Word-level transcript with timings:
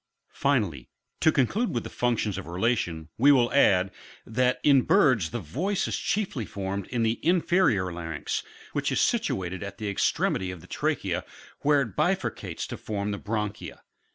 Finally, 0.33 0.89
to 1.19 1.31
conclude 1.31 1.75
with 1.75 1.83
the 1.83 1.87
functions 1.91 2.35
of 2.39 2.47
relation, 2.47 3.09
we 3.19 3.31
will 3.31 3.53
add, 3.53 3.91
that 4.25 4.59
in 4.63 4.81
birds 4.81 5.29
the 5.29 5.37
voice 5.37 5.87
is 5.87 5.95
chiefly 5.95 6.43
formed 6.43 6.87
in 6.87 7.03
the 7.03 7.23
inferior 7.23 7.93
larynx, 7.93 8.41
which 8.73 8.91
is 8.91 8.99
situate 8.99 9.61
at 9.61 9.77
the 9.77 9.87
extremity 9.91 10.49
of 10.49 10.59
the 10.59 10.65
trachea, 10.65 11.23
where 11.59 11.81
it 11.81 11.95
bifurcates 11.95 12.65
to 12.65 12.77
form 12.77 13.11
the 13.11 13.19
bronchia. 13.19 13.81